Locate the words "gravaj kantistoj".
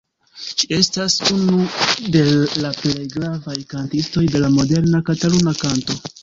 3.17-4.25